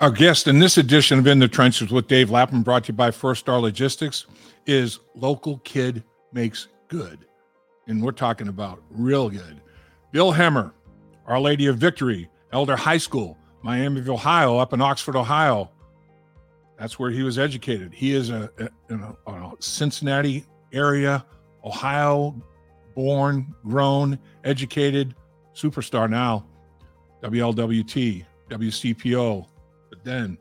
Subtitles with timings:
[0.00, 2.96] Our guest in this edition of In the Trenches with Dave Lapham, brought to you
[2.96, 4.24] by First Star Logistics,
[4.64, 7.26] is Local Kid Makes Good.
[7.86, 9.60] And we're talking about real good.
[10.10, 10.72] Bill Hemmer,
[11.26, 15.70] Our Lady of Victory, Elder High School, Miami Ohio, up in Oxford, Ohio.
[16.78, 17.92] That's where he was educated.
[17.92, 18.50] He is a,
[18.88, 21.26] a, a, a Cincinnati area,
[21.62, 22.42] Ohio
[22.94, 25.14] born, grown, educated
[25.54, 26.46] superstar now.
[27.22, 29.46] WLWT, WCPO,
[30.04, 30.38] then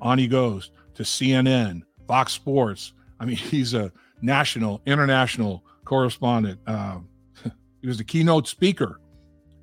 [0.00, 2.92] on he goes to CNN, Fox Sports.
[3.18, 6.60] I mean, he's a national, international correspondent.
[6.66, 6.98] Uh,
[7.80, 9.00] he was the keynote speaker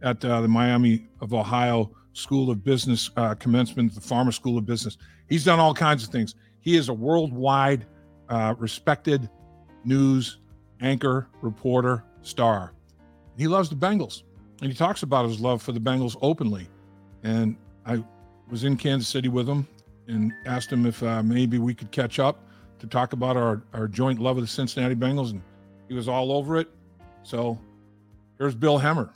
[0.02, 4.66] at uh, the Miami of Ohio School of Business uh, commencement, the Farmer School of
[4.66, 4.98] Business.
[5.30, 6.36] He's done all kinds of things.
[6.62, 7.86] He is a worldwide
[8.30, 9.30] uh, respected
[9.84, 10.40] news
[10.82, 12.74] anchor, reporter, star.
[13.38, 14.24] He loves the Bengals,
[14.62, 16.68] and he talks about his love for the Bengals openly.
[17.24, 17.56] And
[17.86, 18.04] I
[18.50, 19.68] was in Kansas City with him
[20.08, 22.44] and asked him if uh, maybe we could catch up
[22.80, 25.32] to talk about our, our joint love of the Cincinnati Bengals.
[25.32, 25.42] And
[25.88, 26.70] he was all over it.
[27.24, 27.60] So
[28.38, 29.12] here's Bill Hemmer.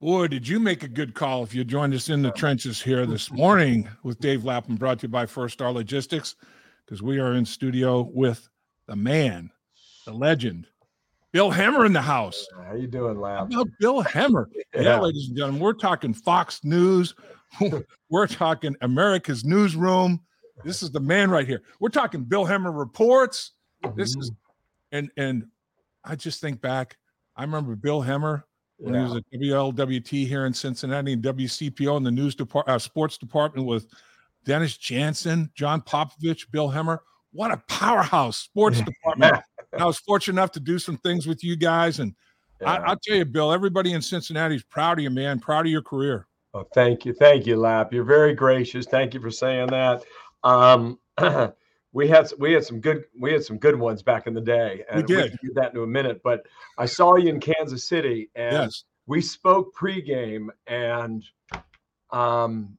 [0.00, 3.04] Boy, did you make a good call if you joined us in the trenches here
[3.04, 6.36] this morning with Dave Lapham, brought to you by First Star Logistics,
[6.86, 8.48] because we are in studio with
[8.86, 9.50] the man,
[10.06, 10.66] the legend,
[11.32, 12.46] Bill Hemmer in the house.
[12.66, 13.52] How you doing, Lap?
[13.52, 14.46] How about Bill Hemmer?
[14.74, 14.80] Yeah.
[14.80, 17.14] yeah, ladies and gentlemen, we're talking Fox News.
[18.08, 20.18] we're talking America's newsroom.
[20.64, 21.60] This is the man right here.
[21.78, 23.52] We're talking Bill Hemmer reports.
[23.96, 24.96] This is, mm-hmm.
[24.96, 25.46] and and
[26.06, 26.96] I just think back.
[27.36, 28.44] I remember Bill Hemmer
[28.80, 29.00] when yeah.
[29.00, 33.18] he was at WLWT here in Cincinnati and WCPO in the news department, uh, sports
[33.18, 33.86] department with
[34.44, 36.98] Dennis Janson, John Popovich, Bill Hemmer.
[37.32, 39.36] What a powerhouse sports department.
[39.78, 42.00] I was fortunate enough to do some things with you guys.
[42.00, 42.14] And
[42.60, 42.72] yeah.
[42.72, 45.38] I, will tell you, Bill, everybody in Cincinnati is proud of you, man.
[45.38, 46.26] Proud of your career.
[46.54, 47.12] Oh, thank you.
[47.12, 47.92] Thank you, Lap.
[47.92, 48.86] You're very gracious.
[48.86, 50.02] Thank you for saying that.
[50.42, 50.98] Um,
[51.92, 54.84] we had we had some good we had some good ones back in the day,
[54.90, 56.20] and we did we get that in a minute.
[56.22, 56.46] But
[56.78, 58.84] I saw you in Kansas City, and yes.
[59.06, 61.24] we spoke pregame, and
[62.10, 62.76] um,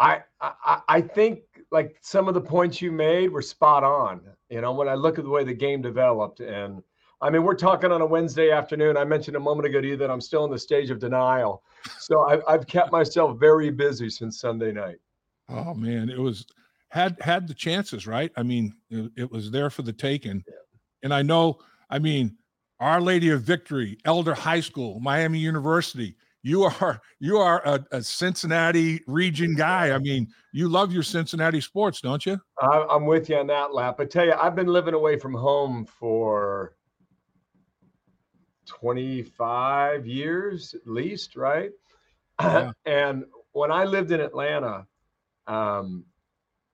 [0.00, 1.40] I, I I think
[1.70, 4.22] like some of the points you made were spot on.
[4.50, 6.82] You know, when I look at the way the game developed, and
[7.22, 8.96] I mean, we're talking on a Wednesday afternoon.
[8.96, 11.62] I mentioned a moment ago to you that I'm still in the stage of denial,
[12.00, 14.98] so I've, I've kept myself very busy since Sunday night.
[15.48, 16.44] Oh man, it was
[16.94, 18.30] had had the chances, right?
[18.36, 20.44] I mean, it, it was there for the taking.
[20.46, 20.54] Yeah.
[21.02, 21.58] And I know,
[21.90, 22.36] I mean,
[22.78, 26.14] Our Lady of Victory, Elder High School, Miami University.
[26.44, 29.90] You are you are a, a Cincinnati region guy.
[29.90, 32.38] I mean, you love your Cincinnati sports, don't you?
[32.62, 33.96] I'm with you on that, lap.
[33.98, 36.76] I tell you, I've been living away from home for
[38.66, 41.70] 25 years at least, right?
[42.40, 42.70] Yeah.
[42.86, 44.86] and when I lived in Atlanta,
[45.48, 46.04] um,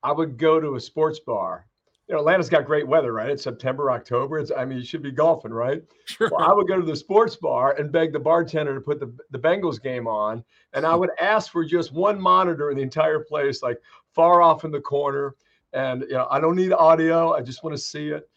[0.03, 1.67] I would go to a sports bar.
[2.09, 3.31] You know, Atlanta's got great weather, right?
[3.31, 4.39] It's September, October.
[4.39, 5.83] It's, I mean, you should be golfing, right?
[6.07, 6.29] Sure.
[6.33, 9.15] Well, I would go to the sports bar and beg the bartender to put the,
[9.31, 10.43] the Bengals game on.
[10.73, 13.79] And I would ask for just one monitor in the entire place, like
[14.13, 15.37] far off in the corner.
[15.73, 17.33] And, you know, I don't need audio.
[17.33, 18.29] I just want to see it.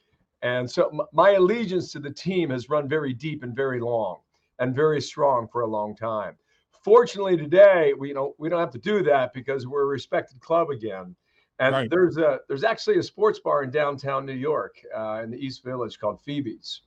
[0.44, 4.19] And so my allegiance to the team has run very deep and very long
[4.59, 6.35] and very strong for a long time.
[6.84, 10.41] Fortunately, today we you know we don't have to do that because we're a respected
[10.41, 11.16] club again.
[11.59, 11.89] And right.
[11.89, 15.63] there's a there's actually a sports bar in downtown New York, uh, in the East
[15.63, 16.81] Village called Phebe's,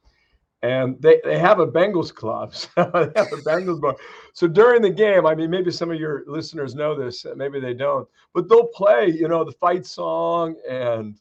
[0.62, 2.54] and they, they have a Bengals club.
[2.54, 3.96] So they have a Bengals bar.
[4.32, 7.74] So during the game, I mean, maybe some of your listeners know this, maybe they
[7.74, 11.18] don't, but they'll play, you know, the fight song and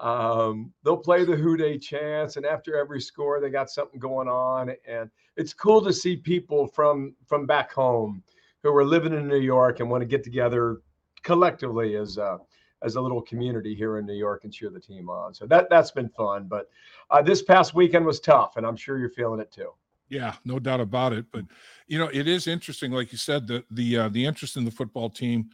[0.00, 4.26] um, they'll play the Who Dey chants, and after every score, they got something going
[4.26, 8.22] on, and it's cool to see people from from back home
[8.62, 10.82] who are living in New York and want to get together
[11.22, 12.38] collectively as uh,
[12.84, 15.34] as a little community here in New York and cheer the team on.
[15.34, 16.46] So that that's been fun.
[16.48, 16.68] But
[17.10, 19.70] uh, this past weekend was tough, and I'm sure you're feeling it too.
[20.08, 21.26] Yeah, no doubt about it.
[21.32, 21.44] But
[21.86, 24.70] you know, it is interesting, like you said, the the uh, the interest in the
[24.70, 25.50] football team,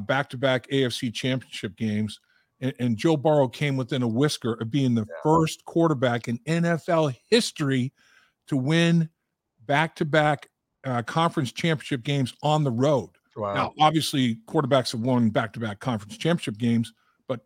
[0.00, 2.20] back to back AFC Championship games,
[2.60, 5.14] and, and, Joe Burrow came within a whisker of being the yeah.
[5.22, 7.92] first quarterback in NFL history
[8.48, 9.08] to win
[9.66, 10.48] back to back
[11.06, 13.10] conference championship games on the road.
[13.36, 13.54] Wow.
[13.54, 16.92] Now, obviously, quarterbacks have won back-to-back conference championship games,
[17.26, 17.40] but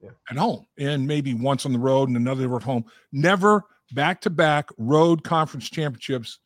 [0.00, 0.10] yeah.
[0.30, 2.84] at home and maybe once on the road and another at home.
[3.12, 6.38] Never back-to-back road conference championships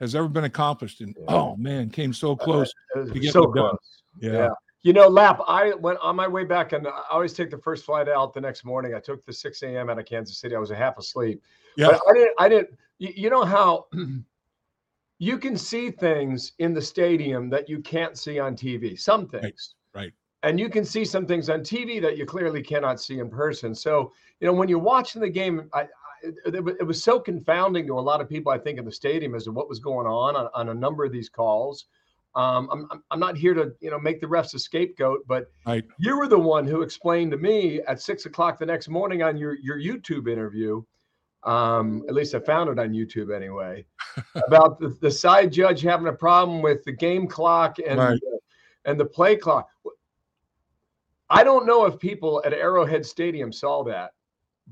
[0.00, 1.00] has ever been accomplished.
[1.00, 1.34] And yeah.
[1.34, 3.76] oh man, came so close uh, to get so close.
[4.18, 4.32] Yeah.
[4.32, 4.48] yeah.
[4.82, 7.84] You know, Lap, I went on my way back and I always take the first
[7.84, 8.94] flight out the next morning.
[8.94, 9.90] I took the 6 a.m.
[9.90, 10.56] out of Kansas City.
[10.56, 11.42] I was half asleep.
[11.76, 11.88] Yeah.
[11.88, 13.86] But I didn't, I didn't, you, you know how
[15.20, 19.74] you can see things in the stadium that you can't see on TV, some things.
[19.94, 20.04] Right.
[20.04, 20.12] right.
[20.42, 23.74] And you can see some things on TV that you clearly cannot see in person.
[23.74, 25.82] So, you know, when you're watching the game, I,
[26.22, 29.34] it, it, was so confounding to a lot of people, I think, in the stadium
[29.34, 31.84] as to what was going on on, on a number of these calls.
[32.34, 35.84] Um, I'm, I'm not here to you know make the refs a scapegoat, but right.
[35.98, 39.36] you were the one who explained to me at six o'clock the next morning on
[39.36, 40.82] your your YouTube interview.
[41.44, 43.86] Um, at least I found it on YouTube anyway,
[44.46, 48.20] about the, the side judge having a problem with the game clock and right.
[48.84, 49.68] and the play clock.
[51.30, 54.10] I don't know if people at Arrowhead Stadium saw that,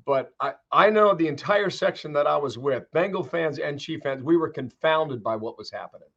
[0.05, 4.03] but I, I know the entire section that I was with, Bengal fans and Chief
[4.03, 6.09] fans, we were confounded by what was happening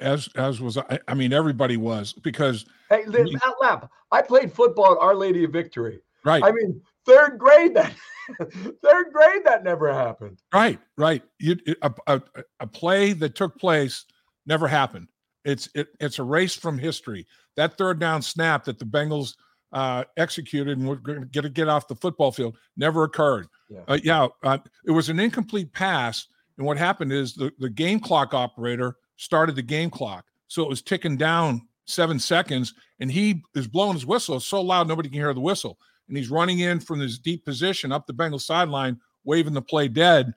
[0.00, 0.98] as as was I.
[1.06, 2.64] I mean, everybody was because.
[2.88, 3.90] Hey, that lap.
[4.10, 6.00] I played football at Our Lady of Victory.
[6.24, 6.42] Right.
[6.42, 7.92] I mean, third grade that
[8.38, 10.38] third grade that never happened.
[10.52, 10.78] Right.
[10.96, 11.22] Right.
[11.38, 12.22] You a, a,
[12.60, 14.04] a play that took place
[14.46, 15.08] never happened.
[15.44, 17.26] It's it, it's erased from history.
[17.56, 19.34] That third down snap that the Bengals
[19.72, 23.46] uh, executed and we're going to get to get off the football field never occurred.
[23.68, 26.26] Yeah, uh, yeah uh, it was an incomplete pass,
[26.58, 30.24] and what happened is the the game clock operator started the game clock.
[30.48, 34.40] So it was ticking down seven seconds, and he is blowing his whistle.
[34.40, 35.78] So loud nobody can hear the whistle.
[36.10, 39.86] And he's running in from his deep position up the Bengal sideline, waving the play
[39.86, 40.34] dead.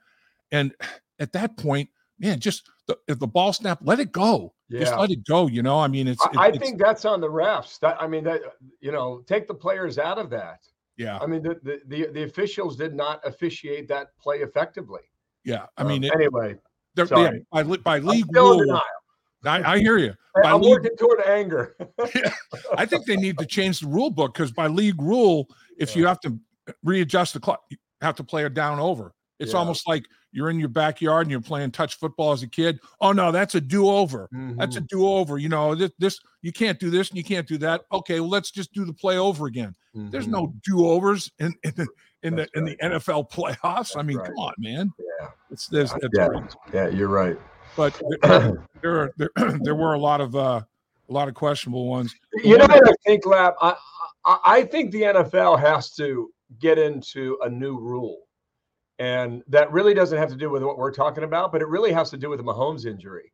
[0.51, 0.71] And
[1.19, 1.89] at that point,
[2.19, 4.53] man, just the, if the ball snap, let it go.
[4.69, 4.81] Yeah.
[4.81, 5.47] Just let it go.
[5.47, 6.23] You know, I mean, it's.
[6.25, 7.79] It, I, think that's on the refs.
[7.79, 8.41] That I mean, that
[8.79, 10.59] you know, take the players out of that.
[10.95, 11.17] Yeah.
[11.19, 15.01] I mean, the the the, the officials did not officiate that play effectively.
[15.43, 15.65] Yeah.
[15.75, 16.55] I mean, um, it, anyway,
[16.95, 18.79] they're, yeah, by, by league rule.
[19.45, 20.13] I, I, hear you.
[20.41, 21.75] By I'm league, working toward anger.
[22.15, 22.33] yeah,
[22.77, 25.47] I think they need to change the rule book because by league rule,
[25.77, 25.99] if yeah.
[25.99, 26.39] you have to
[26.83, 29.13] readjust the clock, you have to play it down over.
[29.39, 29.59] It's yeah.
[29.59, 32.79] almost like you're in your backyard and you're playing touch football as a kid.
[33.01, 34.29] Oh no, that's a do-over.
[34.33, 34.57] Mm-hmm.
[34.57, 34.97] That's a mm-hmm.
[34.97, 35.37] do-over.
[35.37, 37.81] You know, this, this, you can't do this and you can't do that.
[37.91, 39.75] Okay, well, let's just do the play over again.
[39.95, 40.11] Mm-hmm.
[40.11, 40.57] There's no mm-hmm.
[40.63, 41.87] do-overs in in the
[42.23, 43.59] in, the, in the NFL playoffs.
[43.63, 44.27] That's I mean, right.
[44.27, 44.91] come on, man.
[44.97, 45.93] Yeah, it's this.
[46.13, 46.29] Yeah,
[46.73, 47.37] yeah, you're right.
[47.75, 49.29] But there, there, there,
[49.61, 50.61] there were a lot of uh,
[51.13, 52.15] a lot of questionable ones.
[52.43, 53.55] You know what I think, Lap?
[53.61, 53.75] I,
[54.25, 58.23] I I think the NFL has to get into a new rule
[58.99, 61.91] and that really doesn't have to do with what we're talking about, but it really
[61.91, 63.31] has to do with the Mahomes injury.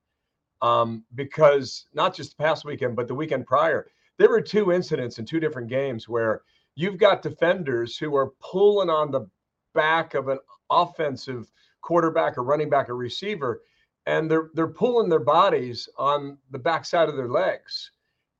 [0.61, 3.87] Um, because not just the past weekend, but the weekend prior,
[4.17, 6.41] there were two incidents in two different games where
[6.75, 9.25] you've got defenders who are pulling on the
[9.73, 10.39] back of an
[10.69, 11.49] offensive
[11.81, 13.61] quarterback or running back or receiver,
[14.09, 17.91] and they're they're pulling their bodies on the backside of their legs.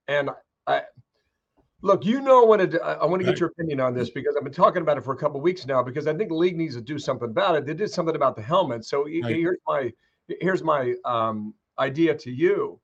[0.08, 0.30] And
[0.68, 0.82] I
[1.82, 4.44] Look, you know when it, I, want to get your opinion on this because I've
[4.44, 6.76] been talking about it for a couple weeks now because I think the league needs
[6.76, 7.66] to do something about it.
[7.66, 8.84] They did something about the helmet.
[8.84, 9.24] So right.
[9.24, 9.94] here's my
[10.42, 12.82] here's my um, idea to you.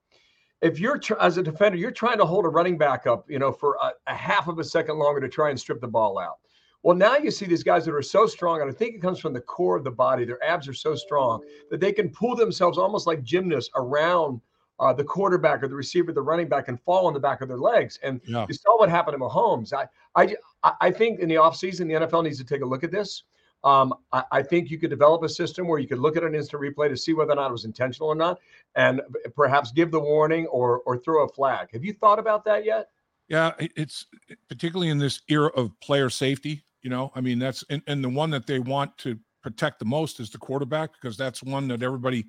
[0.61, 3.51] If you're as a defender, you're trying to hold a running back up, you know,
[3.51, 6.37] for a, a half of a second longer to try and strip the ball out.
[6.85, 9.17] Well, now you see these guys that are so strong, and I think it comes
[9.19, 10.23] from the core of the body.
[10.23, 11.41] Their abs are so strong
[11.71, 14.39] that they can pull themselves almost like gymnasts around
[14.79, 17.47] uh, the quarterback or the receiver, the running back, and fall on the back of
[17.47, 17.97] their legs.
[18.03, 18.45] And yeah.
[18.47, 19.73] you saw what happened to Mahomes.
[19.73, 20.35] I, I,
[20.79, 23.23] I think in the offseason, the NFL needs to take a look at this.
[23.63, 26.35] Um, I, I, think you could develop a system where you could look at an
[26.35, 28.37] instant replay to see whether or not it was intentional or not,
[28.75, 29.01] and
[29.35, 31.69] perhaps give the warning or or throw a flag.
[31.73, 32.89] Have you thought about that yet?
[33.27, 34.05] Yeah, it's
[34.47, 36.63] particularly in this era of player safety.
[36.85, 39.85] You know, I mean, that's and, and the one that they want to protect the
[39.85, 42.27] most is the quarterback because that's one that everybody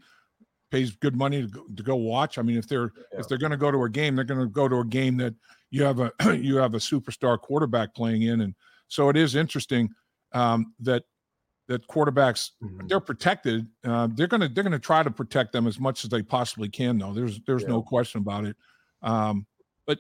[0.70, 2.38] pays good money to go, to go watch.
[2.38, 3.20] I mean, if they're yeah.
[3.20, 5.18] if they're going to go to a game, they're going to go to a game
[5.18, 5.34] that
[5.70, 6.10] you have a
[6.40, 8.54] you have a superstar quarterback playing in, and
[8.88, 9.90] so it is interesting
[10.32, 11.04] um, that
[11.68, 12.86] that quarterbacks mm-hmm.
[12.86, 13.66] they're protected.
[13.84, 16.96] Uh, they're gonna they're gonna try to protect them as much as they possibly can.
[16.96, 17.68] Though there's there's yeah.
[17.68, 18.56] no question about it.
[19.02, 19.44] Um,
[19.86, 19.98] but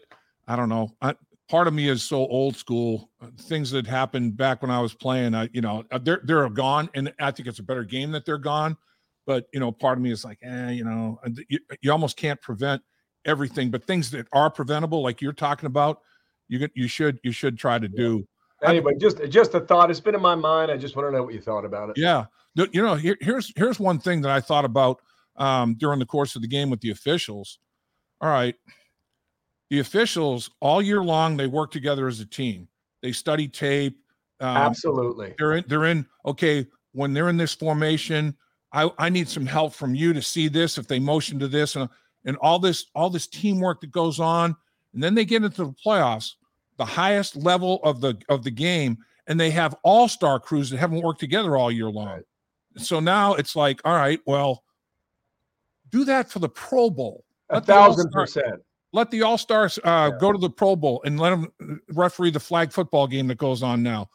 [0.48, 0.96] I don't know.
[1.02, 1.14] I,
[1.48, 3.10] part of me is so old school.
[3.20, 6.48] Uh, things that happened back when I was playing, I you know uh, they're they're
[6.48, 8.76] gone, and I think it's a better game that they're gone.
[9.26, 12.40] But you know, part of me is like, eh, you know, you, you almost can't
[12.40, 12.82] prevent
[13.24, 16.00] everything, but things that are preventable, like you're talking about,
[16.48, 18.26] you you should you should try to do.
[18.62, 19.90] Anyway, just just a thought.
[19.90, 20.70] It's been in my mind.
[20.70, 21.98] I just want to know what you thought about it.
[21.98, 25.00] Yeah, you know, here, here's here's one thing that I thought about
[25.36, 27.58] um, during the course of the game with the officials.
[28.20, 28.54] All right,
[29.70, 32.68] the officials all year long they work together as a team.
[33.02, 33.98] They study tape.
[34.40, 35.34] Um, Absolutely.
[35.38, 35.64] They're in.
[35.66, 36.06] They're in.
[36.24, 38.36] Okay, when they're in this formation,
[38.72, 41.76] I, I need some help from you to see this if they motion to this
[41.76, 41.88] and
[42.24, 44.56] and all this all this teamwork that goes on
[44.96, 46.32] and then they get into the playoffs,
[46.78, 48.96] the highest level of the of the game,
[49.26, 52.06] and they have all star crews that haven't worked together all year long.
[52.06, 52.22] Right.
[52.78, 54.64] So now it's like, all right, well,
[55.90, 57.24] do that for the Pro Bowl.
[57.50, 58.62] Let A thousand percent.
[58.96, 60.18] Let the All Stars uh, yeah.
[60.18, 63.62] go to the Pro Bowl and let them referee the flag football game that goes
[63.62, 64.08] on now.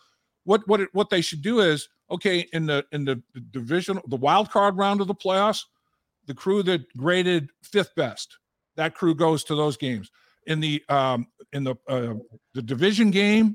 [0.44, 3.22] What what it, what they should do is okay in the in the
[3.52, 5.66] division the wild card round of the playoffs,
[6.26, 8.40] the crew that graded fifth best,
[8.76, 10.10] that crew goes to those games.
[10.48, 12.16] In the um in the uh,
[12.56, 13.54] the division game,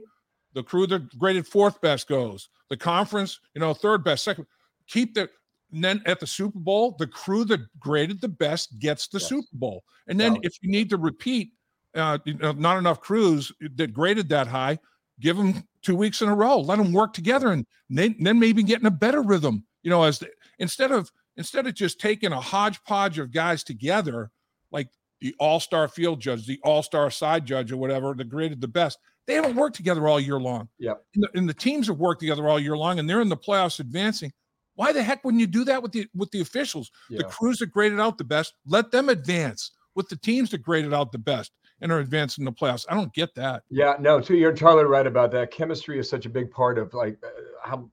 [0.53, 2.51] the crew that graded fourth best goes.
[2.71, 4.47] The conference, you know, third best, second.
[4.87, 5.29] Keep the
[5.73, 9.29] and then at the Super Bowl, the crew that graded the best gets the yes.
[9.29, 9.85] Super Bowl.
[10.09, 11.51] And then if you need to repeat,
[11.95, 14.79] uh, you know, not enough crews that graded that high,
[15.21, 16.59] give them two weeks in a row.
[16.59, 19.65] Let them work together, and then, then maybe get in a better rhythm.
[19.83, 24.31] You know, as the, instead of instead of just taking a hodgepodge of guys together,
[24.71, 24.89] like
[25.21, 28.69] the All Star field judge, the All Star side judge, or whatever, that graded the
[28.69, 28.99] best.
[29.27, 30.69] They haven't worked together all year long.
[30.79, 33.29] Yeah, and the, and the teams have worked together all year long, and they're in
[33.29, 34.33] the playoffs advancing
[34.77, 36.91] why the heck wouldn't you do that with the with the officials?
[37.11, 37.19] Yeah.
[37.19, 40.95] The crews that graded out the best, let them advance with the teams that graded
[40.95, 42.87] out the best and are advancing the playoffs.
[42.89, 43.65] I don't get that.
[43.71, 45.51] Yeah, no, too, you're totally right about that.
[45.51, 47.29] Chemistry is such a big part of like uh,
[47.63, 47.91] how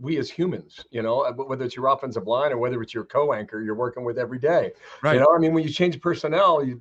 [0.00, 3.04] we as humans, you know, uh, whether it's your offensive line or whether it's your
[3.04, 4.72] co-anchor you're working with every day.
[5.02, 5.14] Right.
[5.14, 6.80] You know, I mean, when you change personnel, you,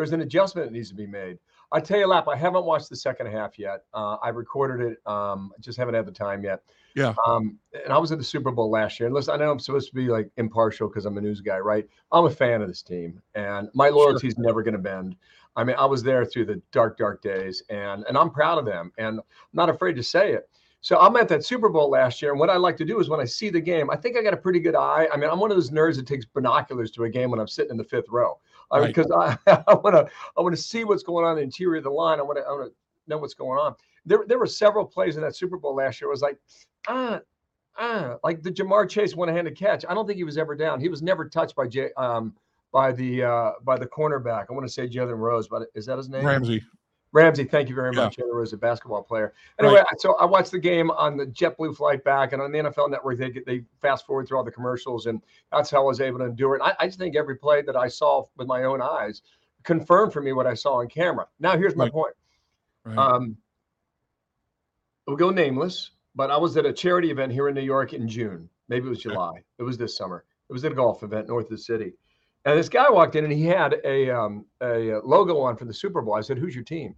[0.00, 1.36] there's an adjustment that needs to be made.
[1.72, 3.84] I tell you, Lap, I haven't watched the second half yet.
[3.92, 6.62] Uh, I recorded it, um, just haven't had the time yet.
[6.96, 7.14] Yeah.
[7.26, 9.08] Um, and I was at the Super Bowl last year.
[9.08, 11.58] And listen, I know I'm supposed to be like impartial because I'm a news guy,
[11.58, 11.86] right?
[12.12, 14.44] I'm a fan of this team, and my loyalty is sure.
[14.44, 15.16] never going to bend.
[15.54, 18.64] I mean, I was there through the dark, dark days, and and I'm proud of
[18.64, 20.48] them, and I'm not afraid to say it.
[20.82, 23.10] So I'm at that Super Bowl last year, and what I like to do is
[23.10, 25.06] when I see the game, I think I got a pretty good eye.
[25.12, 27.48] I mean, I'm one of those nerds that takes binoculars to a game when I'm
[27.48, 28.40] sitting in the fifth row,
[28.78, 28.94] right.
[28.94, 31.84] because I want to I want to see what's going on in the interior of
[31.84, 32.20] the line.
[32.20, 32.74] I want to I want to
[33.08, 33.74] know what's going on.
[34.06, 36.08] There there were several plays in that Super Bowl last year.
[36.08, 36.38] It was like
[36.88, 37.20] ah,
[37.78, 39.84] ah, like the Ja'Marr Chase one-handed catch.
[39.88, 40.80] I don't think he was ever down.
[40.80, 42.34] He was never touched by Jay, um,
[42.72, 44.46] by the uh, by the cornerback.
[44.48, 46.24] I want to say Jalen Rose, but is that his name?
[46.24, 46.62] Ramsey.
[47.12, 48.18] Ramsey, thank you very much.
[48.18, 48.24] Yeah.
[48.30, 49.34] Rose, a basketball player.
[49.58, 50.00] Anyway, right.
[50.00, 53.18] so I watched the game on the JetBlue flight back, and on the NFL Network,
[53.18, 56.26] they they fast forward through all the commercials, and that's how I was able to
[56.26, 56.62] endure it.
[56.62, 59.22] I, I just think every play that I saw with my own eyes
[59.64, 61.26] confirmed for me what I saw on camera.
[61.40, 61.92] Now, here's my right.
[61.92, 62.14] point.
[62.84, 62.96] Right.
[62.96, 63.36] Um,
[65.06, 68.08] we'll go nameless but I was at a charity event here in New York in
[68.08, 68.48] June.
[68.68, 69.42] Maybe it was July.
[69.58, 70.24] It was this summer.
[70.48, 71.92] It was at a golf event north of the city.
[72.44, 75.74] And this guy walked in and he had a um, a logo on for the
[75.74, 76.14] Super Bowl.
[76.14, 76.94] I said, "Who's your team?"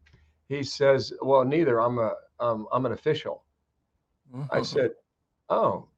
[0.48, 1.80] He says, "Well, neither.
[1.80, 3.42] I'm a um, I'm an official."
[4.34, 4.62] I mm-hmm.
[4.62, 4.90] said,
[5.48, 5.88] "Oh."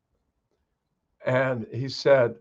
[1.26, 2.34] And he said,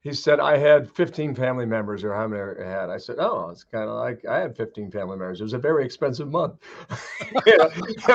[0.00, 2.88] he said I had 15 family members, or how many I had.
[2.88, 5.40] I said, "Oh, it's kind of like I had 15 family members.
[5.40, 6.54] It was a very expensive month.
[7.46, 7.68] you know,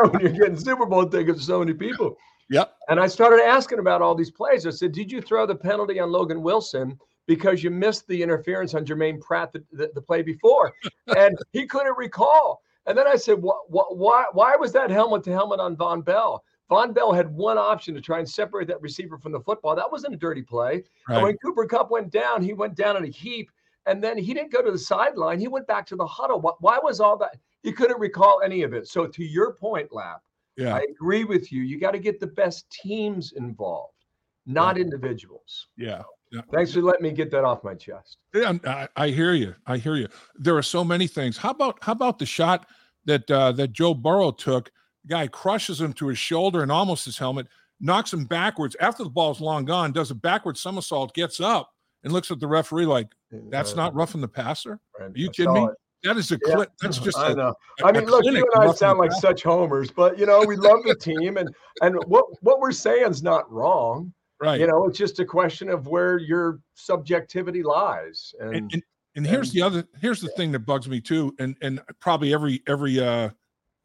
[0.09, 2.17] when you're getting Super Bowl tickets for so many people."
[2.49, 2.75] Yep.
[2.89, 4.67] And I started asking about all these plays.
[4.67, 8.73] I said, "Did you throw the penalty on Logan Wilson because you missed the interference
[8.73, 10.73] on Germaine Pratt the, the, the play before?"
[11.15, 12.61] and he couldn't recall.
[12.87, 13.69] And then I said, "What?
[13.69, 13.97] What?
[13.97, 14.25] Why?
[14.33, 18.01] Why was that helmet to helmet on Vonn Bell?" Vonn Bell had one option to
[18.01, 19.75] try and separate that receiver from the football.
[19.75, 20.83] That wasn't a dirty play.
[21.07, 21.15] Right.
[21.15, 23.51] And when Cooper Kupp went down, he went down in a heap.
[23.87, 25.39] And then he didn't go to the sideline.
[25.39, 26.41] He went back to the huddle.
[26.59, 27.37] Why was all that?
[27.61, 28.87] He couldn't recall any of it.
[28.87, 30.21] So to your point, Lap,
[30.57, 30.75] yeah.
[30.75, 31.61] I agree with you.
[31.61, 34.05] You got to get the best teams involved,
[34.45, 34.83] not yeah.
[34.83, 35.67] individuals.
[35.77, 36.03] Yeah.
[36.31, 36.41] Yeah.
[36.53, 38.17] Thanks for letting me get that off my chest.
[38.33, 39.55] Yeah, I, I, hear you.
[39.67, 40.07] I hear you.
[40.35, 41.37] There are so many things.
[41.37, 42.67] How about how about the shot
[43.05, 44.71] that uh, that Joe Burrow took
[45.07, 47.47] guy crushes him to his shoulder and almost his helmet,
[47.79, 51.71] knocks him backwards after the ball's long gone, does a backward somersault, gets up
[52.03, 53.07] and looks at the referee like,
[53.49, 55.65] "That's not roughing the passer." Are you kidding me?
[55.65, 55.71] It.
[56.03, 56.55] That is a yeah.
[56.55, 56.71] clip.
[56.81, 57.17] That's just.
[57.17, 57.53] I know.
[57.81, 60.55] A, I mean, look, you and I sound like such homers, but you know, we
[60.55, 61.49] love the team, and
[61.81, 64.13] and what what we're saying is not wrong.
[64.41, 64.59] Right.
[64.59, 68.33] You know, it's just a question of where your subjectivity lies.
[68.39, 68.83] And and, and,
[69.15, 69.87] and here's and, the other.
[70.01, 70.37] Here's the yeah.
[70.37, 73.29] thing that bugs me too, and and probably every every uh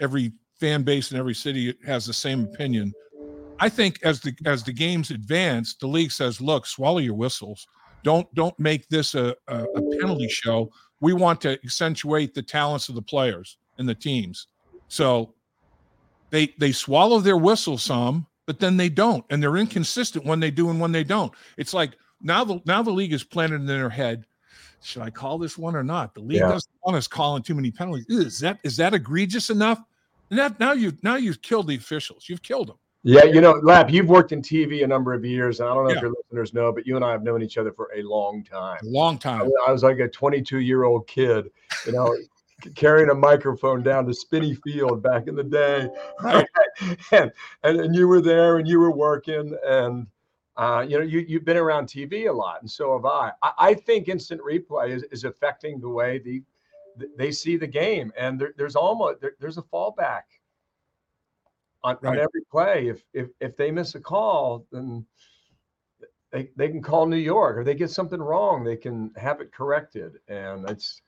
[0.00, 2.92] every fan base in every city has the same opinion.
[3.60, 7.66] I think as the as the games advance, the league says, "Look, swallow your whistles.
[8.02, 10.72] Don't don't make this a, a, a penalty show.
[11.00, 14.48] We want to accentuate the talents of the players and the teams."
[14.88, 15.34] So
[16.30, 20.50] they they swallow their whistle some, but then they don't, and they're inconsistent when they
[20.50, 21.32] do and when they don't.
[21.56, 24.26] It's like now the now the league is planted in their head.
[24.82, 26.14] Should I call this one or not?
[26.14, 26.48] The league yeah.
[26.48, 28.06] doesn't want us calling too many penalties.
[28.08, 29.80] Is that is that egregious enough?
[30.32, 32.28] Now, now you now you've killed the officials.
[32.28, 32.78] You've killed them.
[33.04, 35.84] Yeah, you know, Lap, you've worked in TV a number of years, and I don't
[35.84, 35.98] know yeah.
[35.98, 38.42] if your listeners know, but you and I have known each other for a long
[38.42, 38.80] time.
[38.82, 39.42] A long time.
[39.42, 41.52] I, I was like a 22 year old kid,
[41.86, 42.16] you know,
[42.74, 45.88] carrying a microphone down to Spinney Field back in the day,
[46.22, 46.46] right?
[47.12, 50.06] and, and and you were there, and you were working, and
[50.56, 53.32] uh, you know, you you've been around TV a lot, and so have I.
[53.42, 56.42] I, I think instant replay is, is affecting the way the
[57.16, 60.22] they see the game, and there, there's almost there, there's a fallback
[61.82, 62.10] on, right.
[62.10, 62.88] on every play.
[62.88, 65.06] If if if they miss a call, then
[66.30, 69.52] they they can call New York, or they get something wrong, they can have it
[69.52, 71.00] corrected, and it's.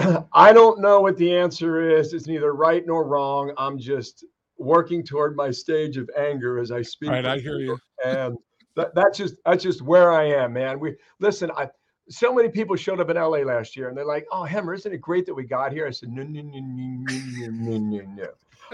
[0.32, 2.12] I don't know what the answer is.
[2.12, 3.52] It's neither right nor wrong.
[3.56, 4.24] I'm just
[4.58, 7.10] working toward my stage of anger as I speak.
[7.10, 7.78] Right, I hear you.
[8.04, 8.36] And
[8.76, 10.78] that, that's just that's just where I am, man.
[10.78, 11.50] We listen.
[11.56, 11.68] I
[12.08, 14.92] so many people showed up in LA last year and they're like, "Oh, Hemmer, isn't
[14.92, 18.14] it great that we got here?" I said, "No, no, no, no, no, no, no,
[18.14, 18.28] no."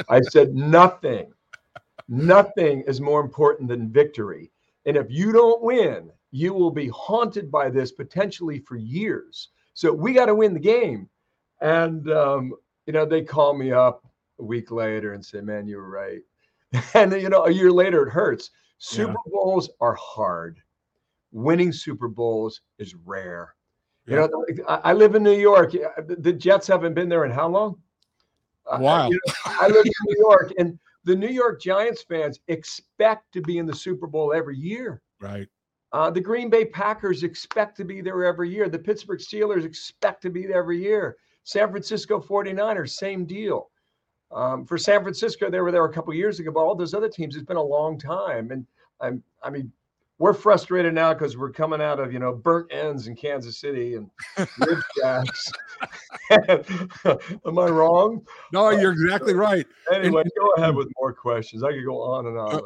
[0.08, 1.32] I said, "Nothing,
[2.08, 4.50] nothing is more important than victory.
[4.86, 9.48] And if you don't win, you will be haunted by this potentially for years.
[9.74, 11.08] So we got to win the game."
[11.60, 12.54] And um,
[12.86, 14.04] you know, they call me up
[14.38, 16.20] a week later and say, "Man, you were right."
[16.94, 18.50] and you know, a year later, it hurts.
[18.78, 19.32] Super yeah.
[19.32, 20.60] Bowls are hard
[21.36, 23.54] winning Super Bowls is rare.
[24.06, 24.26] Yeah.
[24.26, 25.72] You know, I live in New York.
[25.72, 27.76] The Jets haven't been there in how long?
[28.78, 29.08] Wow.
[29.08, 33.40] You know, I live in New York, and the New York Giants fans expect to
[33.42, 35.02] be in the Super Bowl every year.
[35.20, 35.46] Right.
[35.92, 38.68] Uh, the Green Bay Packers expect to be there every year.
[38.68, 41.16] The Pittsburgh Steelers expect to be there every year.
[41.46, 43.70] San Francisco 49ers, same deal.
[44.32, 47.08] Um, for San Francisco, they were there a couple years ago, but all those other
[47.08, 48.50] teams, it's been a long time.
[48.50, 48.66] And
[49.00, 49.70] I'm, I mean,
[50.18, 53.94] we're frustrated now because we're coming out of you know burnt ends in Kansas City
[53.94, 54.10] and
[54.58, 55.52] rib jacks.
[57.46, 58.26] Am I wrong?
[58.52, 59.66] No, you're exactly right.
[59.92, 61.62] Anyway, and, go ahead with more questions.
[61.62, 62.54] I could go on and on.
[62.56, 62.60] Uh,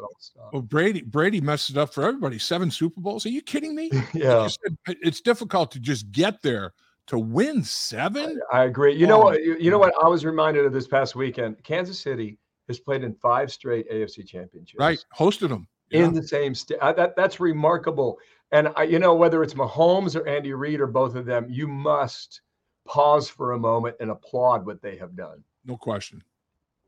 [0.53, 2.39] well, Brady Brady messed it up for everybody.
[2.39, 3.27] Seven Super Bowls.
[3.27, 3.91] Are you kidding me?
[4.13, 4.49] yeah,
[4.87, 6.73] it's difficult to just get there
[7.07, 8.39] to win seven.
[8.51, 8.95] I, I agree.
[8.95, 9.43] You oh, know what?
[9.43, 9.93] You, you know what?
[10.01, 11.63] I was reminded of this past weekend.
[11.63, 14.79] Kansas City has played in five straight AFC championships.
[14.79, 16.05] Right, hosted them yeah.
[16.05, 16.79] in the same state.
[16.81, 18.17] That that's remarkable.
[18.51, 21.67] And I, you know, whether it's Mahomes or Andy Reid or both of them, you
[21.67, 22.41] must
[22.87, 25.43] pause for a moment and applaud what they have done.
[25.65, 26.21] No question.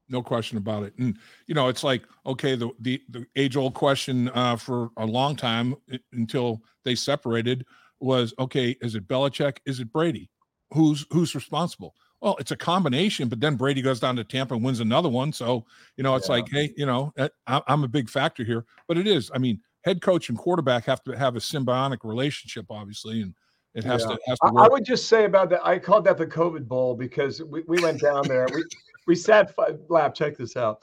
[0.10, 0.94] No question about it.
[0.98, 5.06] And you know, it's like okay, the the, the age old question uh, for a
[5.06, 5.76] long time
[6.12, 7.66] until they separated
[8.04, 9.58] was okay, is it Belichick?
[9.66, 10.30] Is it Brady?
[10.74, 11.96] Who's who's responsible?
[12.22, 15.34] Well, it's a combination, but then Brady goes down to Tampa and wins another one.
[15.34, 15.66] So,
[15.98, 16.36] you know, it's yeah.
[16.36, 18.66] like, hey, you know, eh, I'm a big factor here.
[18.88, 22.68] But it is, I mean, head coach and quarterback have to have a symbiotic relationship,
[22.70, 23.34] obviously, and
[23.76, 24.16] it has yeah.
[24.16, 24.20] to.
[24.28, 25.66] Has to I would just say about that.
[25.66, 28.48] I called that the COVID Bowl because we, we went down there.
[28.54, 28.64] we
[29.06, 29.54] we sat.
[29.90, 30.80] Lap, check this out.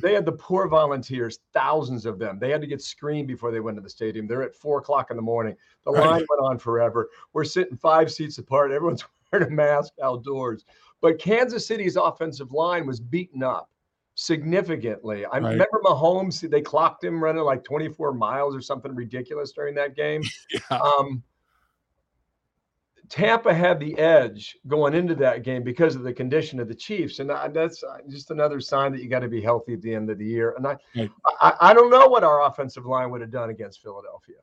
[0.00, 2.38] They had the poor volunteers, thousands of them.
[2.38, 4.26] They had to get screened before they went to the stadium.
[4.26, 5.54] They're at four o'clock in the morning.
[5.84, 7.10] The line went on forever.
[7.32, 8.72] We're sitting five seats apart.
[8.72, 10.64] Everyone's wearing a mask outdoors.
[11.02, 13.70] But Kansas City's offensive line was beaten up
[14.14, 15.26] significantly.
[15.26, 15.50] I right.
[15.50, 20.22] remember Mahomes, they clocked him running like 24 miles or something ridiculous during that game.
[20.50, 20.78] yeah.
[20.78, 21.22] um,
[23.08, 27.18] Tampa had the edge going into that game because of the condition of the Chiefs,
[27.20, 30.18] and that's just another sign that you got to be healthy at the end of
[30.18, 30.54] the year.
[30.56, 30.76] And I.
[31.40, 34.36] I, I, don't know what our offensive line would have done against Philadelphia.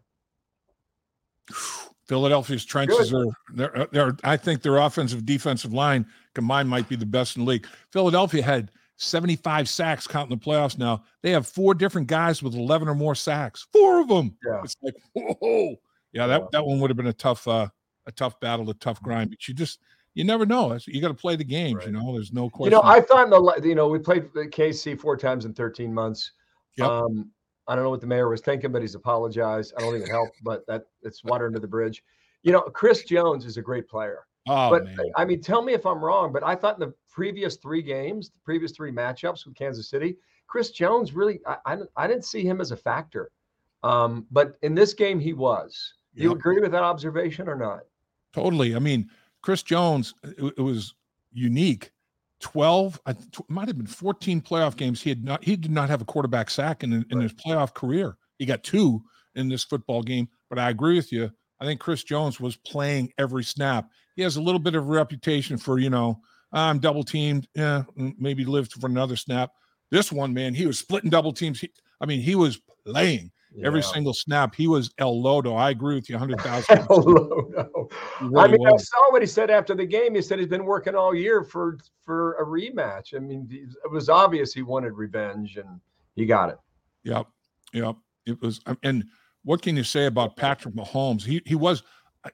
[2.08, 3.28] Philadelphia's trenches Good.
[3.28, 7.45] are they're, they're I think their offensive defensive line combined might be the best in
[7.45, 7.65] the league.
[7.91, 11.04] Philadelphia had 75 sacks counting the playoffs now.
[11.21, 13.67] They have four different guys with 11 or more sacks.
[13.71, 14.36] Four of them.
[14.45, 14.62] Yeah.
[14.63, 15.76] It's like, whoa.
[16.12, 17.69] Yeah, that, that one would have been a tough uh
[18.05, 19.79] a tough battle, a tough grind, but you just
[20.13, 20.77] you never know.
[20.85, 21.87] You got to play the games, right.
[21.87, 22.13] you know.
[22.13, 22.71] There's no question.
[22.71, 25.93] You know, I thought the you know, we played the KC four times in 13
[25.93, 26.31] months.
[26.77, 26.87] Yep.
[26.87, 27.31] Um,
[27.67, 29.73] I don't know what the mayor was thinking, but he's apologized.
[29.77, 32.03] I don't think it helped, but that it's water under the bridge.
[32.43, 34.25] You know, Chris Jones is a great player.
[34.47, 34.97] Oh, but man.
[35.15, 38.29] I mean, tell me if I'm wrong, but I thought in the previous three games,
[38.29, 42.43] the previous three matchups with Kansas City, Chris Jones really, I, I, I didn't see
[42.43, 43.31] him as a factor.
[43.83, 45.93] Um, but in this game, he was.
[46.15, 46.23] Yep.
[46.23, 47.81] You agree with that observation or not?
[48.33, 48.75] Totally.
[48.75, 49.09] I mean,
[49.41, 50.95] Chris Jones, it, it was
[51.31, 51.91] unique.
[52.41, 53.17] 12 it
[53.47, 55.01] might have been 14 playoff games.
[55.01, 57.23] He had not he did not have a quarterback sack in, in right.
[57.23, 58.17] his playoff career.
[58.37, 59.01] He got two
[59.35, 61.31] in this football game but i agree with you.
[61.59, 63.89] I think chris jones was playing every snap.
[64.15, 66.19] He has a little bit of a reputation for you know
[66.51, 69.51] i'm double teamed yeah maybe lived for another snap.
[69.89, 73.67] This one man he was splitting double teams he, i mean he was playing yeah.
[73.67, 74.55] every single snap.
[74.55, 75.57] He was El Lodo.
[75.57, 76.77] I agree with you 100,000.
[76.77, 77.91] El Lodo.
[78.21, 78.81] Really I mean, was.
[78.81, 80.15] I saw what he said after the game.
[80.15, 83.15] He said he's been working all year for for a rematch.
[83.15, 85.79] I mean, it was obvious he wanted revenge and
[86.15, 86.57] he got it.
[87.03, 87.27] Yep,
[87.73, 87.95] yep.
[88.25, 89.03] It was, and
[89.43, 91.23] what can you say about Patrick Mahomes?
[91.23, 91.83] He he was,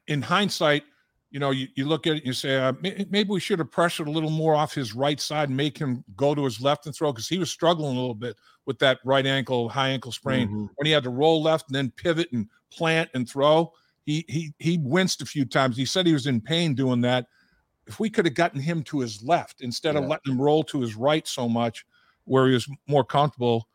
[0.07, 0.83] in hindsight,
[1.31, 4.07] you know, you, you look at it you say, uh, maybe we should have pressured
[4.07, 6.95] a little more off his right side and make him go to his left and
[6.95, 10.47] throw because he was struggling a little bit with that right ankle, high ankle sprain
[10.47, 10.65] mm-hmm.
[10.75, 13.71] when he had to roll left and then pivot and plant and throw.
[14.05, 15.77] He he he winced a few times.
[15.77, 17.27] He said he was in pain doing that.
[17.85, 20.01] If we could have gotten him to his left instead yeah.
[20.01, 21.85] of letting him roll to his right so much,
[22.25, 23.67] where he was more comfortable,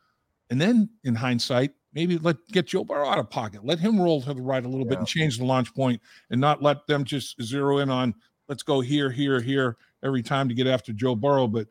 [0.51, 3.65] and then in hindsight, maybe let get Joe Burrow out of pocket.
[3.65, 4.91] Let him roll to the right a little yeah.
[4.91, 8.15] bit and change the launch point and not let them just zero in on
[8.49, 11.47] let's go here, here, here every time to get after Joe Burrow.
[11.47, 11.69] But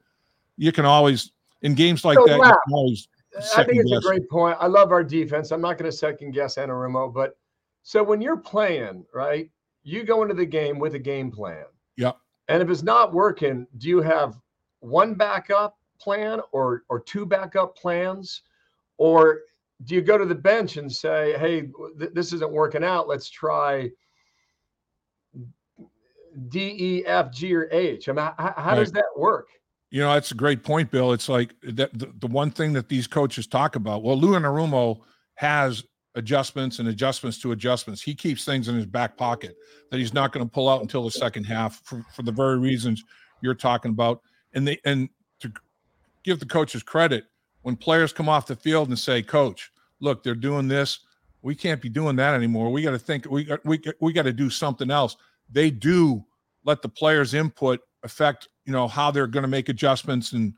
[0.57, 1.31] you can always
[1.61, 2.57] in games like so, that, wow.
[2.71, 3.07] always
[3.55, 3.99] I think it's guess.
[3.99, 4.57] a great point.
[4.59, 5.51] I love our defense.
[5.51, 7.35] I'm not going to second guess Anarumo, but
[7.81, 9.49] so when you're playing, right,
[9.83, 11.65] you go into the game with a game plan.
[11.97, 12.17] Yep.
[12.47, 14.39] And if it's not working, do you have
[14.79, 18.41] one backup plan or or two backup plans?
[18.97, 19.41] Or
[19.85, 21.69] do you go to the bench and say, "Hey,
[21.99, 23.07] th- this isn't working out.
[23.07, 23.89] Let's try
[26.49, 28.75] D, E, F, G, or H." I mean, how, how right.
[28.75, 29.47] does that work?
[29.89, 31.13] You know, that's a great point, Bill.
[31.13, 34.03] It's like that the, the one thing that these coaches talk about.
[34.03, 35.01] Well, Lou Anarumo
[35.35, 35.83] has
[36.15, 38.01] adjustments and adjustments to adjustments.
[38.01, 39.55] He keeps things in his back pocket
[39.89, 42.59] that he's not going to pull out until the second half for, for the very
[42.59, 43.03] reasons
[43.41, 44.21] you're talking about.
[44.53, 45.09] And they and
[45.41, 45.51] to
[46.23, 47.25] give the coaches credit,
[47.63, 49.71] when players come off the field and say, "Coach,
[50.03, 50.99] look, they're doing this.
[51.41, 52.71] We can't be doing that anymore.
[52.71, 53.29] We got to think.
[53.29, 55.17] We got we we got to do something else."
[55.51, 56.23] They do
[56.63, 60.53] let the players' input affect, you know, how they're going to make adjustments, and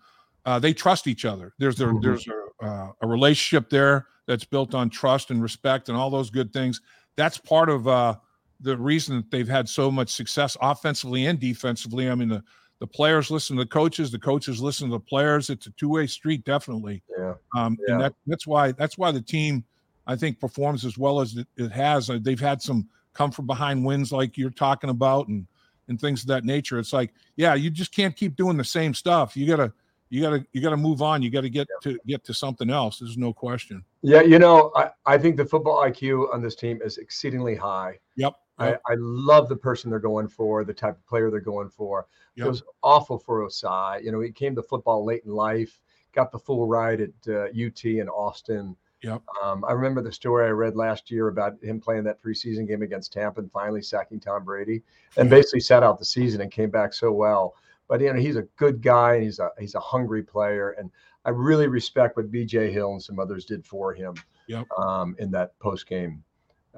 [0.45, 1.53] uh, they trust each other.
[1.57, 2.01] There's a, mm-hmm.
[2.01, 6.29] there's a, uh, a relationship there that's built on trust and respect and all those
[6.29, 6.81] good things.
[7.15, 8.15] That's part of uh,
[8.59, 12.09] the reason that they've had so much success offensively and defensively.
[12.09, 12.43] I mean, the
[12.79, 15.49] the players listen to the coaches, the coaches listen to the players.
[15.49, 17.01] It's a two way street, definitely.
[17.17, 17.33] Yeah.
[17.55, 17.93] Um, yeah.
[17.93, 19.63] And that that's why that's why the team,
[20.07, 22.09] I think, performs as well as it, it has.
[22.09, 25.47] Uh, they've had some come from behind wins like you're talking about, and
[25.87, 26.79] and things of that nature.
[26.79, 29.37] It's like, yeah, you just can't keep doing the same stuff.
[29.37, 29.71] You gotta
[30.09, 31.21] you gotta you gotta move on.
[31.21, 32.99] You gotta get to get to something else.
[32.99, 33.83] There's no question.
[34.01, 37.99] Yeah, you know, I, I think the football IQ on this team is exceedingly high.
[38.15, 38.33] Yep.
[38.59, 38.81] Yep.
[38.87, 42.07] I, I love the person they're going for, the type of player they're going for.
[42.35, 42.45] Yep.
[42.45, 44.03] It was awful for Ossai.
[44.03, 45.79] You know, he came to football late in life,
[46.13, 48.75] got the full ride at uh, UT in Austin.
[49.01, 49.21] Yep.
[49.43, 52.81] Um, I remember the story I read last year about him playing that preseason game
[52.81, 54.81] against Tampa and finally sacking Tom Brady,
[55.17, 57.55] and basically sat out the season and came back so well.
[57.87, 60.89] But you know, he's a good guy and he's a he's a hungry player, and
[61.23, 62.71] I really respect what B.J.
[62.71, 64.15] Hill and some others did for him.
[64.47, 64.65] Yep.
[64.77, 66.23] Um, in that post game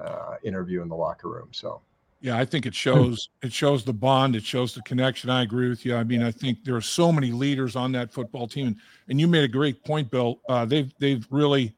[0.00, 1.48] uh, interview in the locker room.
[1.52, 1.80] So.
[2.20, 5.30] Yeah, I think it shows it shows the bond, it shows the connection.
[5.30, 5.94] I agree with you.
[5.94, 8.76] I mean, I think there are so many leaders on that football team, and
[9.08, 10.40] and you made a great point, Bill.
[10.48, 11.76] Uh, they've they've really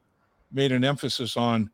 [0.51, 1.69] made an emphasis on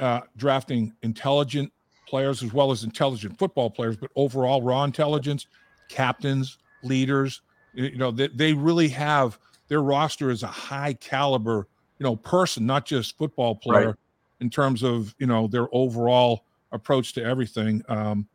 [0.00, 1.70] uh, drafting intelligent
[2.08, 5.46] players as well as intelligent football players, but overall raw intelligence,
[5.88, 7.42] captains, leaders.
[7.74, 11.66] You know, they, they really have their roster is a high caliber,
[11.98, 13.96] you know, person, not just football player, right.
[14.42, 17.82] In terms of you know their overall approach to everything.
[17.88, 18.28] Um,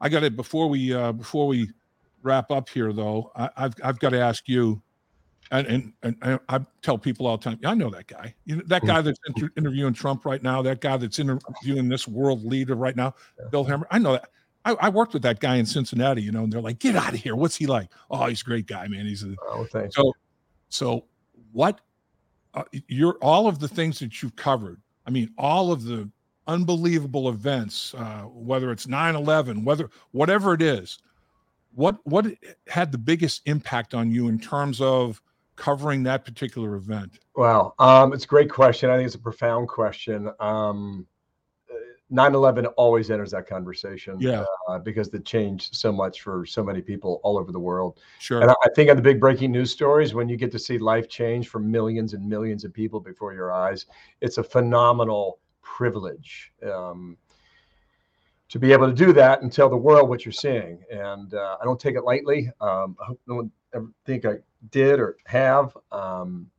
[0.00, 1.70] I got it before we uh, before we
[2.22, 3.32] wrap up here, though.
[3.34, 4.80] I, have I've got to ask you,
[5.50, 8.34] and, and, and I tell people all the time, I know that guy.
[8.44, 10.62] You know that guy that's inter- interviewing Trump right now.
[10.62, 13.14] That guy that's interviewing this world leader right now,
[13.50, 13.86] Bill Hemmer.
[13.90, 14.28] I know that.
[14.62, 17.14] I, I, worked with that guy in Cincinnati, you know, and they're like, "Get out
[17.14, 17.34] of here!
[17.34, 17.88] What's he like?
[18.10, 19.06] Oh, he's a great guy, man.
[19.06, 20.12] He's a oh, so
[20.68, 21.06] so.
[21.52, 21.80] What
[22.54, 24.80] uh, you're all of the things that you've covered.
[25.06, 26.10] I mean, all of the
[26.46, 30.98] unbelievable events, uh, whether it's 9/11, whether whatever it is.
[31.72, 32.26] What what
[32.66, 35.22] had the biggest impact on you in terms of
[35.54, 37.20] covering that particular event?
[37.36, 38.90] Well, um, it's a great question.
[38.90, 40.30] I think it's a profound question.
[40.40, 41.06] Um,
[42.12, 44.44] 9-11 always enters that conversation yeah.
[44.68, 48.00] uh, because it changed so much for so many people all over the world.
[48.18, 48.42] Sure.
[48.42, 51.08] And i think on the big breaking news stories when you get to see life
[51.08, 53.86] change for millions and millions of people before your eyes
[54.20, 57.16] it's a phenomenal privilege um,
[58.48, 60.82] to be able to do that and tell the world what you're seeing.
[60.90, 62.50] And uh, i don't take it lightly.
[62.60, 64.34] Um, i hope no one ever think i
[64.70, 65.76] did or have.
[65.92, 66.50] Um,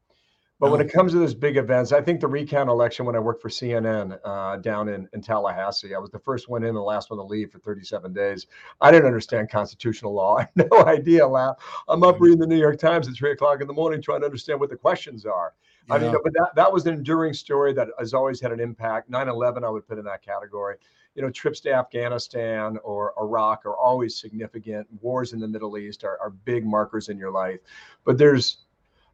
[0.62, 3.19] but when it comes to those big events, I think the recount election when I
[3.19, 6.78] worked for CNN uh, down in, in Tallahassee, I was the first one in, and
[6.78, 8.45] the last one to leave for 37 days.
[8.80, 10.38] I didn't understand constitutional law.
[10.38, 11.26] I had no idea.
[11.88, 14.26] I'm up reading the New York Times at three o'clock in the morning trying to
[14.26, 15.56] understand what the questions are.
[15.88, 15.95] Yeah.
[15.95, 19.10] I mean, but that, that was an enduring story that has always had an impact.
[19.10, 20.76] 9 11, I would put in that category.
[21.15, 24.86] You know, trips to Afghanistan or Iraq are always significant.
[25.02, 27.62] Wars in the Middle East are, are big markers in your life.
[28.06, 28.60] But there's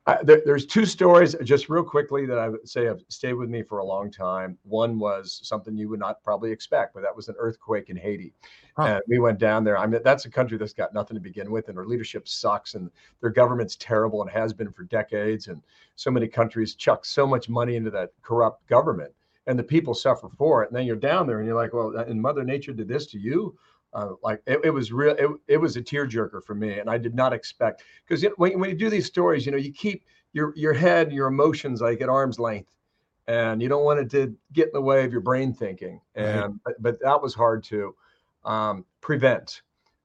[0.07, 3.49] I, there, there's two stories just real quickly that I would say have stayed with
[3.49, 4.57] me for a long time.
[4.63, 8.33] One was something you would not probably expect, but that was an earthquake in Haiti.
[8.77, 8.83] Huh.
[8.83, 9.77] And we went down there.
[9.77, 12.75] I mean, that's a country that's got nothing to begin with, and their leadership sucks,
[12.75, 12.89] and
[13.19, 15.49] their government's terrible and has been for decades.
[15.49, 15.61] And
[15.97, 19.11] so many countries chuck so much money into that corrupt government,
[19.45, 20.69] and the people suffer for it.
[20.69, 23.19] And then you're down there, and you're like, well, and Mother Nature did this to
[23.19, 23.57] you
[23.93, 26.97] uh, like it, it, was real it, it was a tearjerker for me and i
[26.97, 30.53] did not expect because when, when you do these stories you know you keep your
[30.55, 32.75] your head your emotions like at arm's length
[33.27, 36.41] and you don't want it to get in the way of your brain thinking and
[36.41, 36.51] right.
[36.65, 37.93] but, but, that was hard to
[38.45, 39.61] um, prevent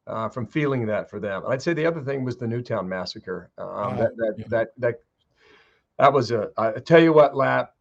[0.09, 3.51] uh, from feeling that for them i'd say the other thing was the newtown massacre
[3.59, 4.45] um, that, that, yeah.
[4.49, 4.95] that that
[5.99, 7.75] that was a i tell you what lap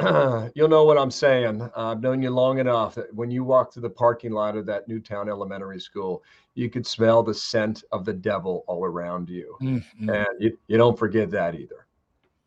[0.54, 1.68] you'll know what I'm saying.
[1.76, 4.88] I've known you long enough that when you walk through the parking lot of that
[4.88, 6.22] Newtown Elementary School,
[6.54, 9.56] you could smell the scent of the devil all around you.
[9.62, 10.10] Mm-hmm.
[10.10, 11.86] And you, you don't forget that either.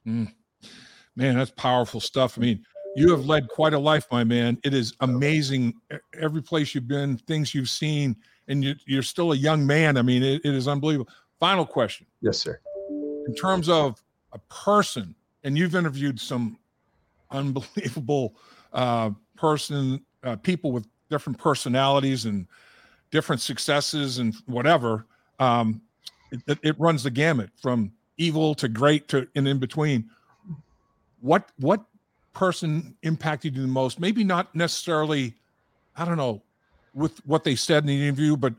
[0.06, 0.34] Mm.
[1.16, 2.38] Man, that's powerful stuff.
[2.38, 4.58] I mean, you have led quite a life, my man.
[4.64, 5.74] It is amazing.
[6.20, 8.16] Every place you've been, things you've seen,
[8.48, 9.98] and you, are still a young man.
[9.98, 11.12] I mean, it, it is unbelievable.
[11.40, 12.08] Final question.
[12.22, 12.60] Yes, sir.
[13.28, 16.58] In terms of a person, and you've interviewed some
[17.32, 18.36] unbelievable
[18.74, 22.48] uh, person, uh, people with different personalities and
[23.12, 25.06] different successes and whatever.
[25.40, 25.82] Um,
[26.32, 30.10] it, it, runs the gamut from evil to great to and in between.
[31.22, 31.86] What what
[32.34, 34.00] person impacted you the most?
[34.00, 35.36] Maybe not necessarily,
[35.96, 36.42] I don't know,
[36.94, 38.54] with what they said in the interview, but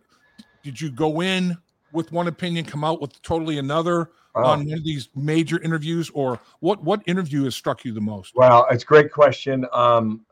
[0.62, 1.58] did you go in
[1.92, 4.10] with one opinion, come out with totally another?
[4.34, 4.44] Oh.
[4.44, 8.34] on one of these major interviews, or what what interview has struck you the most?
[8.34, 9.66] Well, it's a great question.
[9.72, 10.24] Um,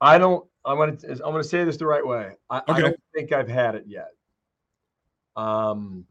[0.00, 0.44] I don't.
[0.64, 0.96] I'm gonna.
[1.10, 2.32] I'm gonna say this the right way.
[2.50, 2.72] I, okay.
[2.72, 4.10] I don't think I've had it yet.
[5.36, 6.04] Um,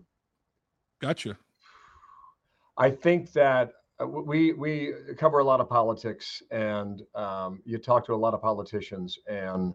[1.02, 1.38] gotcha.
[2.78, 8.06] I think that uh, we we cover a lot of politics, and um, you talk
[8.06, 9.74] to a lot of politicians, and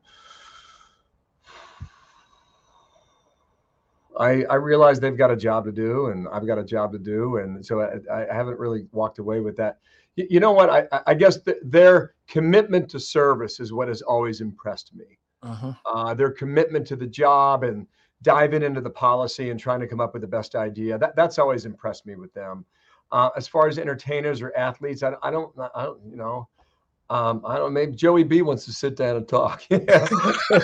[4.19, 6.99] I, I realize they've got a job to do and I've got a job to
[6.99, 7.39] do.
[7.39, 9.79] And so I, I haven't really walked away with that.
[10.17, 10.71] You, you know what?
[10.71, 15.19] I, I guess th- their commitment to service is what has always impressed me.
[15.43, 15.73] Uh-huh.
[15.87, 17.87] Uh, their commitment to the job and
[18.23, 20.99] diving into the policy and trying to come up with the best idea.
[20.99, 22.65] That, that's always impressed me with them.
[23.11, 26.49] Uh, as far as entertainers or athletes, I, I don't, I don't, you know,
[27.13, 29.65] um, I don't know, maybe Joey B wants to sit down and talk.
[29.71, 29.85] you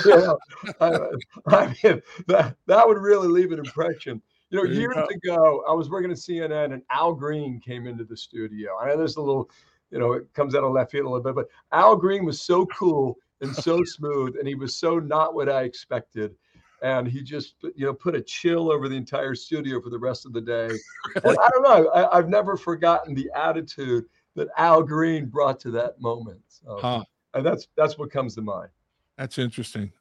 [0.06, 0.38] know,
[0.80, 0.98] I,
[1.46, 4.22] I, mean, that, that would really leave an impression.
[4.48, 8.16] You know, years ago, I was working at CNN and Al Green came into the
[8.16, 8.78] studio.
[8.80, 9.50] I know there's a little,
[9.90, 12.40] you know, it comes out of left field a little bit, but Al Green was
[12.40, 16.34] so cool and so smooth, and he was so not what I expected.
[16.80, 20.24] And he just, you know, put a chill over the entire studio for the rest
[20.24, 20.70] of the day.
[21.16, 21.88] And I don't know.
[21.88, 24.06] I, I've never forgotten the attitude
[24.38, 26.40] that Al Green brought to that moment.
[26.48, 27.04] So, huh.
[27.34, 28.70] and that's that's what comes to mind.
[29.16, 29.92] That's interesting.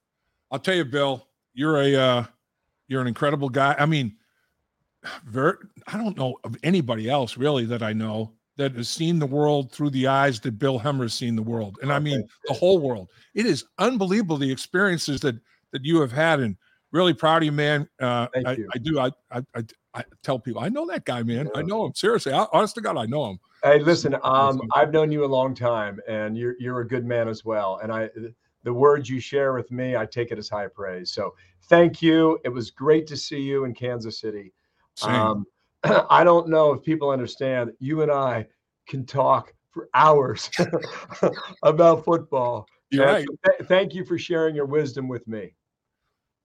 [0.51, 2.25] I'll tell you, Bill, you're a uh,
[2.87, 3.75] you're an incredible guy.
[3.77, 4.15] I mean,
[5.25, 5.53] very,
[5.87, 9.71] I don't know of anybody else really that I know that has seen the world
[9.71, 12.79] through the eyes that Bill Hemmer has seen the world, and I mean the whole
[12.79, 13.09] world.
[13.33, 15.35] It is unbelievable the experiences that
[15.71, 16.55] that you have had, and
[16.91, 17.87] really proud of you, man.
[18.01, 18.69] Uh, I, you.
[18.73, 18.99] I, do.
[18.99, 21.49] I, I, I tell people I know that guy, man.
[21.53, 21.59] Yeah.
[21.59, 22.33] I know him seriously.
[22.33, 23.39] I, honest to God, I know him.
[23.63, 27.27] Hey, listen, um, I've known you a long time, and you're you're a good man
[27.27, 27.79] as well.
[27.81, 28.09] And I,
[28.63, 31.11] the words you share with me, I take it as high praise.
[31.11, 32.39] So thank you.
[32.43, 34.53] It was great to see you in Kansas City.
[35.03, 35.45] Um,
[36.09, 37.71] I don't know if people understand.
[37.79, 38.47] You and I
[38.87, 40.49] can talk for hours
[41.63, 42.67] about football.
[42.91, 43.27] You're right.
[43.45, 45.55] th- thank you for sharing your wisdom with me.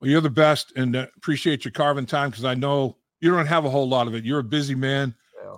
[0.01, 3.46] Well, you're the best, and uh, appreciate your carving time because I know you don't
[3.46, 4.25] have a whole lot of it.
[4.25, 5.14] You're a busy man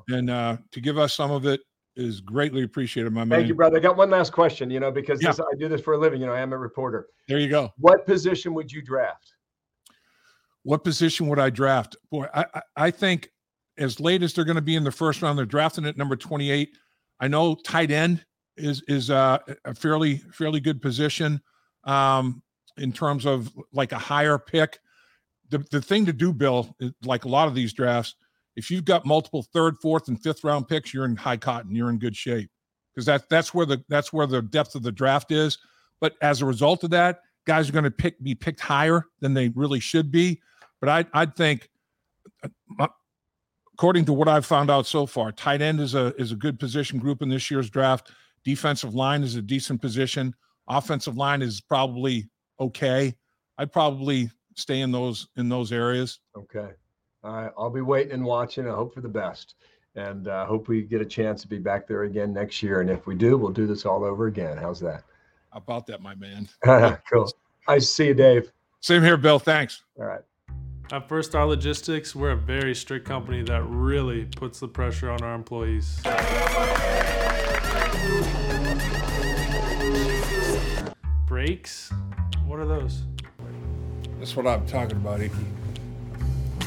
[0.08, 1.60] and uh, to give us some of it
[1.96, 3.38] is greatly appreciated, my man.
[3.38, 3.76] Thank you, brother.
[3.76, 4.70] I got one last question.
[4.70, 5.30] You know, because yeah.
[5.30, 6.20] this, I do this for a living.
[6.20, 7.06] You know, I am a reporter.
[7.28, 7.72] There you go.
[7.78, 9.34] What position would you draft?
[10.62, 11.96] What position would I draft?
[12.10, 13.30] Boy, I I, I think
[13.78, 16.16] as late as they're going to be in the first round, they're drafting at number
[16.16, 16.76] twenty eight.
[17.20, 18.24] I know tight end
[18.56, 21.40] is is uh, a fairly fairly good position
[21.84, 22.42] um,
[22.76, 24.78] in terms of like a higher pick.
[25.50, 28.14] The the thing to do, Bill, like a lot of these drafts,
[28.56, 31.74] if you've got multiple third, fourth, and fifth round picks, you're in high cotton.
[31.74, 32.50] You're in good shape
[32.94, 35.58] because that that's where the that's where the depth of the draft is.
[36.00, 39.34] But as a result of that, guys are going to pick be picked higher than
[39.34, 40.40] they really should be.
[40.80, 41.68] But I I'd think,
[42.78, 42.88] uh,
[43.72, 46.58] according to what I've found out so far, tight end is a is a good
[46.58, 48.10] position group in this year's draft.
[48.44, 50.34] Defensive line is a decent position.
[50.68, 52.28] Offensive line is probably
[52.60, 53.14] okay.
[53.58, 56.20] I'd probably stay in those in those areas.
[56.36, 56.70] Okay.
[57.24, 58.68] Right, I'll be waiting and watching.
[58.68, 59.54] I hope for the best,
[59.94, 62.82] and uh, hope we get a chance to be back there again next year.
[62.82, 64.58] And if we do, we'll do this all over again.
[64.58, 65.04] How's that?
[65.50, 66.48] How about that, my man?
[67.10, 67.32] cool.
[67.66, 68.52] I see you, Dave.
[68.80, 69.38] Same here, Bill.
[69.38, 69.84] Thanks.
[69.98, 70.20] All right.
[70.92, 75.22] At First Star Logistics, we're a very strict company that really puts the pressure on
[75.22, 76.02] our employees.
[81.26, 81.90] Brakes?
[82.44, 83.04] What are those?
[84.18, 85.63] That's what I'm talking about, Ickey.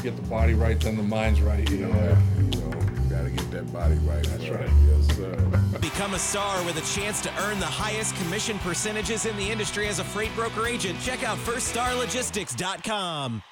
[0.02, 1.68] Get the body right, then the mind's right.
[1.70, 2.70] You know, you know,
[3.10, 4.24] gotta get that body right.
[4.24, 4.70] That's right.
[4.86, 5.34] Yes, sir.
[5.80, 9.88] Become a star with a chance to earn the highest commission percentages in the industry
[9.88, 11.00] as a freight broker agent.
[11.00, 13.42] Check out firststarlogistics.com.